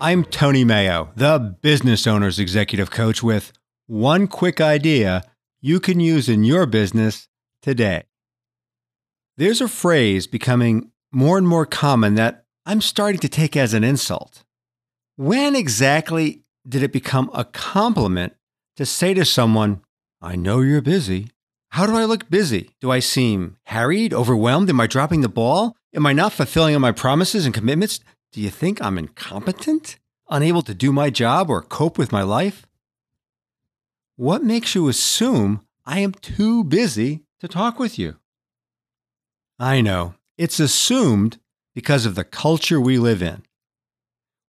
I'm 0.00 0.22
Tony 0.22 0.64
Mayo, 0.64 1.10
the 1.16 1.56
business 1.60 2.06
owner's 2.06 2.38
executive 2.38 2.92
coach, 2.92 3.20
with 3.20 3.52
one 3.88 4.28
quick 4.28 4.60
idea 4.60 5.24
you 5.60 5.80
can 5.80 5.98
use 5.98 6.28
in 6.28 6.44
your 6.44 6.66
business 6.66 7.26
today. 7.60 8.04
There's 9.36 9.60
a 9.60 9.66
phrase 9.66 10.28
becoming 10.28 10.92
more 11.10 11.36
and 11.36 11.48
more 11.48 11.66
common 11.66 12.14
that 12.14 12.44
I'm 12.64 12.80
starting 12.80 13.18
to 13.22 13.28
take 13.28 13.56
as 13.56 13.74
an 13.74 13.82
insult. 13.82 14.44
When 15.16 15.56
exactly 15.56 16.44
did 16.68 16.84
it 16.84 16.92
become 16.92 17.28
a 17.34 17.44
compliment 17.44 18.34
to 18.76 18.86
say 18.86 19.14
to 19.14 19.24
someone, 19.24 19.80
I 20.22 20.36
know 20.36 20.60
you're 20.60 20.80
busy? 20.80 21.26
How 21.70 21.86
do 21.86 21.96
I 21.96 22.04
look 22.04 22.30
busy? 22.30 22.70
Do 22.80 22.92
I 22.92 23.00
seem 23.00 23.56
harried, 23.64 24.14
overwhelmed? 24.14 24.70
Am 24.70 24.80
I 24.80 24.86
dropping 24.86 25.22
the 25.22 25.28
ball? 25.28 25.74
Am 25.92 26.06
I 26.06 26.12
not 26.12 26.32
fulfilling 26.32 26.76
on 26.76 26.80
my 26.80 26.92
promises 26.92 27.44
and 27.44 27.52
commitments? 27.52 27.98
Do 28.34 28.40
you 28.40 28.50
think 28.50 28.82
I'm 28.82 28.98
incompetent? 28.98 30.00
Unable 30.28 30.62
to 30.62 30.74
do 30.74 30.90
my 30.90 31.08
job 31.08 31.48
or 31.48 31.62
cope 31.62 31.96
with 31.96 32.10
my 32.10 32.24
life? 32.24 32.66
What 34.16 34.42
makes 34.42 34.74
you 34.74 34.88
assume 34.88 35.60
I 35.86 36.00
am 36.00 36.10
too 36.10 36.64
busy 36.64 37.22
to 37.38 37.46
talk 37.46 37.78
with 37.78 37.96
you? 37.96 38.16
I 39.60 39.80
know, 39.80 40.14
it's 40.36 40.58
assumed 40.58 41.38
because 41.76 42.06
of 42.06 42.16
the 42.16 42.24
culture 42.24 42.80
we 42.80 42.98
live 42.98 43.22
in. 43.22 43.44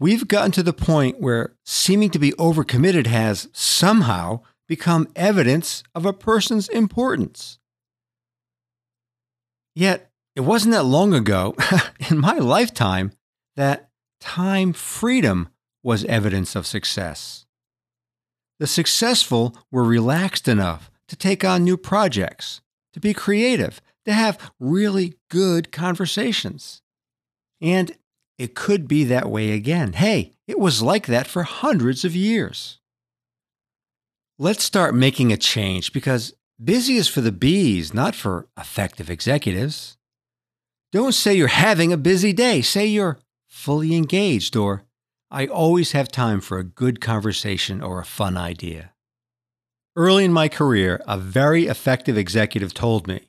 We've 0.00 0.26
gotten 0.26 0.50
to 0.52 0.64
the 0.64 0.72
point 0.72 1.20
where 1.20 1.54
seeming 1.64 2.10
to 2.10 2.18
be 2.18 2.32
overcommitted 2.32 3.06
has 3.06 3.48
somehow 3.52 4.40
become 4.66 5.06
evidence 5.14 5.84
of 5.94 6.04
a 6.04 6.12
person's 6.12 6.68
importance. 6.68 7.60
Yet, 9.72 10.10
it 10.34 10.40
wasn't 10.40 10.74
that 10.74 10.82
long 10.82 11.14
ago, 11.14 11.54
in 12.10 12.18
my 12.18 12.38
lifetime, 12.38 13.12
that 13.58 13.90
time 14.20 14.72
freedom 14.72 15.48
was 15.82 16.04
evidence 16.04 16.54
of 16.54 16.64
success. 16.64 17.44
The 18.60 18.68
successful 18.68 19.56
were 19.72 19.82
relaxed 19.82 20.46
enough 20.46 20.92
to 21.08 21.16
take 21.16 21.44
on 21.44 21.64
new 21.64 21.76
projects, 21.76 22.60
to 22.92 23.00
be 23.00 23.12
creative, 23.12 23.80
to 24.04 24.12
have 24.12 24.52
really 24.60 25.14
good 25.28 25.72
conversations. 25.72 26.82
And 27.60 27.90
it 28.38 28.54
could 28.54 28.86
be 28.86 29.02
that 29.04 29.28
way 29.28 29.50
again. 29.50 29.94
Hey, 29.94 30.34
it 30.46 30.60
was 30.60 30.80
like 30.80 31.06
that 31.06 31.26
for 31.26 31.42
hundreds 31.42 32.04
of 32.04 32.14
years. 32.14 32.78
Let's 34.38 34.62
start 34.62 34.94
making 34.94 35.32
a 35.32 35.36
change 35.36 35.92
because 35.92 36.32
busy 36.62 36.94
is 36.94 37.08
for 37.08 37.22
the 37.22 37.32
bees, 37.32 37.92
not 37.92 38.14
for 38.14 38.46
effective 38.56 39.10
executives. 39.10 39.96
Don't 40.92 41.12
say 41.12 41.34
you're 41.34 41.48
having 41.48 41.92
a 41.92 41.96
busy 41.96 42.32
day. 42.32 42.62
Say 42.62 42.86
you're 42.86 43.18
fully 43.48 43.96
engaged, 43.96 44.56
or 44.56 44.84
I 45.30 45.46
always 45.46 45.92
have 45.92 46.08
time 46.08 46.40
for 46.40 46.58
a 46.58 46.64
good 46.64 47.00
conversation 47.00 47.82
or 47.82 48.00
a 48.00 48.04
fun 48.04 48.36
idea. 48.36 48.92
Early 49.96 50.24
in 50.24 50.32
my 50.32 50.48
career, 50.48 51.02
a 51.06 51.18
very 51.18 51.66
effective 51.66 52.16
executive 52.16 52.72
told 52.72 53.08
me 53.08 53.28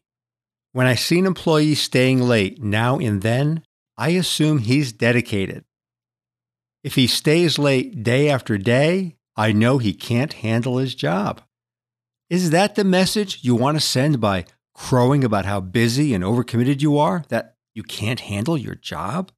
when 0.72 0.86
I 0.86 0.96
see 0.96 1.18
an 1.18 1.26
employee 1.26 1.74
staying 1.74 2.22
late 2.22 2.62
now 2.62 3.00
and 3.00 3.24
then, 3.24 3.64
I 3.98 4.10
assume 4.10 4.60
he's 4.60 4.94
dedicated. 4.94 5.66
If 6.84 6.96
he 6.96 7.08
stays 7.08 7.58
late 7.58 8.04
day 8.04 8.30
after 8.30 8.58
day, 8.58 9.18
I 9.36 9.52
know 9.52 9.80
he 9.80 9.94
can't 9.94 10.34
handle 10.34 10.78
his 10.78 10.96
job. 10.96 11.42
Is 12.30 12.52
that 12.52 12.76
the 12.76 12.84
message 12.84 13.40
you 13.42 13.56
want 13.56 13.78
to 13.78 13.82
send 13.82 14.22
by 14.22 14.46
crowing 14.76 15.24
about 15.24 15.46
how 15.46 15.60
busy 15.60 16.14
and 16.14 16.24
overcommitted 16.24 16.82
you 16.82 16.98
are, 16.98 17.24
that 17.30 17.56
you 17.74 17.82
can't 17.82 18.22
handle 18.22 18.58
your 18.58 18.76
job? 18.76 19.32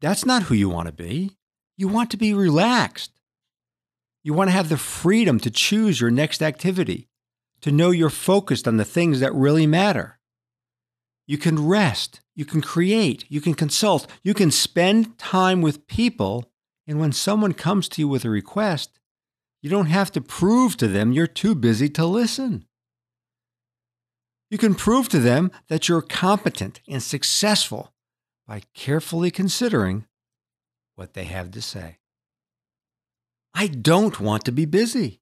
That's 0.00 0.26
not 0.26 0.44
who 0.44 0.54
you 0.54 0.68
want 0.68 0.86
to 0.86 0.92
be. 0.92 1.36
You 1.76 1.88
want 1.88 2.10
to 2.10 2.16
be 2.16 2.34
relaxed. 2.34 3.12
You 4.22 4.34
want 4.34 4.48
to 4.48 4.56
have 4.56 4.68
the 4.68 4.76
freedom 4.76 5.38
to 5.40 5.50
choose 5.50 6.00
your 6.00 6.10
next 6.10 6.42
activity, 6.42 7.08
to 7.60 7.70
know 7.70 7.90
you're 7.90 8.10
focused 8.10 8.66
on 8.66 8.76
the 8.76 8.84
things 8.84 9.20
that 9.20 9.34
really 9.34 9.66
matter. 9.66 10.18
You 11.26 11.38
can 11.38 11.66
rest, 11.66 12.20
you 12.34 12.44
can 12.44 12.60
create, 12.60 13.24
you 13.28 13.40
can 13.40 13.54
consult, 13.54 14.06
you 14.22 14.34
can 14.34 14.50
spend 14.50 15.18
time 15.18 15.60
with 15.62 15.86
people, 15.86 16.50
and 16.86 17.00
when 17.00 17.12
someone 17.12 17.52
comes 17.52 17.88
to 17.90 18.02
you 18.02 18.08
with 18.08 18.24
a 18.24 18.30
request, 18.30 18.98
you 19.62 19.70
don't 19.70 19.86
have 19.86 20.12
to 20.12 20.20
prove 20.20 20.76
to 20.76 20.86
them 20.86 21.12
you're 21.12 21.26
too 21.26 21.54
busy 21.54 21.88
to 21.90 22.06
listen. 22.06 22.64
You 24.50 24.58
can 24.58 24.74
prove 24.74 25.08
to 25.08 25.18
them 25.18 25.50
that 25.68 25.88
you're 25.88 26.02
competent 26.02 26.80
and 26.88 27.02
successful 27.02 27.92
by 28.46 28.62
carefully 28.74 29.30
considering 29.30 30.06
what 30.94 31.14
they 31.14 31.24
have 31.24 31.50
to 31.52 31.62
say. 31.62 31.98
I 33.54 33.66
don't 33.66 34.20
want 34.20 34.44
to 34.44 34.52
be 34.52 34.64
busy. 34.66 35.20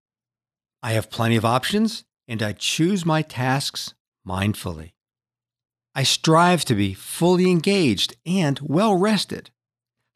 I 0.83 0.93
have 0.93 1.11
plenty 1.11 1.37
of 1.37 1.45
options 1.45 2.05
and 2.29 2.43
I 2.43 2.53
choose 2.53 3.07
my 3.07 3.23
tasks 3.23 3.95
mindfully. 4.27 4.93
I 5.95 6.03
strive 6.03 6.65
to 6.67 6.75
be 6.75 6.93
fully 6.93 7.51
engaged 7.51 8.17
and 8.27 8.59
well 8.61 8.97
rested, 8.97 9.51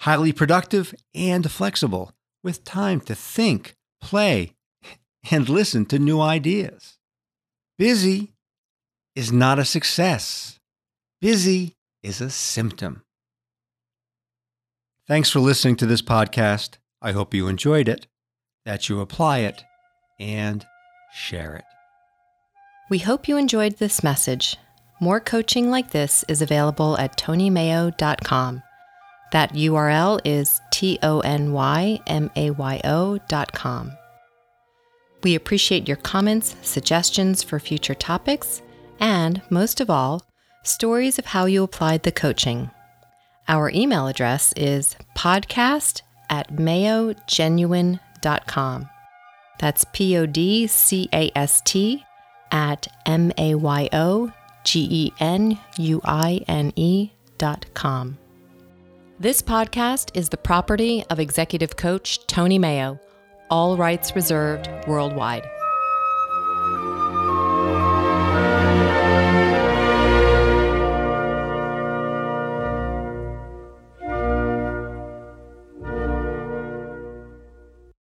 highly 0.01 0.33
productive 0.33 0.95
and 1.15 1.51
flexible, 1.51 2.13
with 2.43 2.65
time 2.65 3.01
to 3.03 3.15
think, 3.15 3.77
play, 4.01 4.55
and 5.31 5.49
listen 5.49 5.87
to 5.87 5.99
new 5.99 6.21
ideas. 6.21 6.99
Busy 7.79 8.35
is 9.15 9.31
not 9.31 9.59
a 9.59 9.65
success. 9.65 10.59
Busy 11.21 11.77
is 12.03 12.21
a 12.21 12.31
symptom. 12.31 13.03
Thanks 15.07 15.31
for 15.31 15.41
listening 15.41 15.77
to 15.77 15.87
this 15.87 16.03
podcast. 16.03 16.79
I 17.01 17.13
hope 17.13 17.33
you 17.33 17.49
enjoyed 17.49 17.89
it, 17.89 18.07
that 18.65 18.89
you 18.89 19.01
apply 19.01 19.39
it, 19.39 19.65
and 20.21 20.67
share 21.13 21.55
it. 21.57 21.65
We 22.91 22.99
hope 22.99 23.29
you 23.29 23.37
enjoyed 23.37 23.77
this 23.79 24.03
message. 24.03 24.57
More 25.01 25.21
coaching 25.21 25.71
like 25.71 25.91
this 25.91 26.25
is 26.29 26.43
available 26.43 26.99
at 26.99 27.17
tonymayo.com. 27.17 28.63
That 29.33 29.53
URL 29.53 30.21
is 30.25 30.61
T 30.73 30.99
O 31.03 31.21
N 31.21 31.53
Y 31.53 32.01
M 32.07 32.31
A 32.35 32.51
Y 32.51 32.81
O.com. 32.85 33.93
We 35.23 35.35
appreciate 35.35 35.89
your 35.89 35.97
comments, 35.99 36.57
suggestions 36.63 37.43
for 37.43 37.59
future 37.59 37.95
topics, 37.95 38.63
and 39.01 39.43
most 39.51 39.81
of 39.81 39.91
all, 39.91 40.23
stories 40.69 41.19
of 41.19 41.27
how 41.27 41.47
you 41.47 41.63
applied 41.63 42.03
the 42.03 42.13
coaching. 42.13 42.71
Our 43.49 43.71
email 43.71 44.07
address 44.07 44.53
is 44.57 44.95
podcast 45.17 46.03
at 46.29 46.53
mayogenuine.com. 46.53 48.91
That's 49.59 49.85
P 49.93 50.17
O 50.17 50.27
D 50.27 50.67
C 50.67 51.09
A 51.13 51.31
S 51.35 51.61
T 51.63 52.05
at 52.53 52.87
M 53.07 53.33
A 53.39 53.55
Y 53.55 53.89
O 53.93 54.33
G 54.65 54.87
E 54.91 55.13
N 55.19 55.59
U 55.79 56.01
I 56.05 56.45
N 56.47 56.73
E 56.77 57.11
dot 57.39 57.65
com. 57.75 58.19
This 59.19 59.43
podcast 59.43 60.11
is 60.15 60.29
the 60.29 60.37
property 60.37 61.05
of 61.11 61.19
executive 61.19 61.77
coach 61.77 62.25
Tony 62.27 62.59
Mayo, 62.59 63.01
all 63.51 63.77
rights 63.77 64.15
reserved 64.15 64.69
worldwide. 64.87 65.49